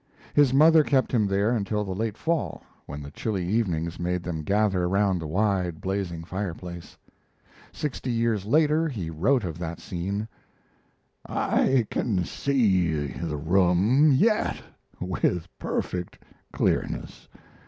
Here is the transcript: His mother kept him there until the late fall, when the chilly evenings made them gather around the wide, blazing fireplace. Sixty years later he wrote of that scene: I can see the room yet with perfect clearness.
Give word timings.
His 0.33 0.51
mother 0.51 0.83
kept 0.83 1.11
him 1.11 1.27
there 1.27 1.51
until 1.51 1.83
the 1.83 1.93
late 1.93 2.17
fall, 2.17 2.63
when 2.87 3.03
the 3.03 3.11
chilly 3.11 3.45
evenings 3.47 3.99
made 3.99 4.23
them 4.23 4.41
gather 4.41 4.85
around 4.85 5.19
the 5.19 5.27
wide, 5.27 5.79
blazing 5.79 6.23
fireplace. 6.23 6.97
Sixty 7.71 8.09
years 8.11 8.43
later 8.47 8.87
he 8.89 9.11
wrote 9.11 9.43
of 9.43 9.59
that 9.59 9.79
scene: 9.79 10.27
I 11.29 11.85
can 11.91 12.23
see 12.25 13.09
the 13.09 13.37
room 13.37 14.11
yet 14.11 14.59
with 14.99 15.45
perfect 15.59 16.17
clearness. 16.51 17.27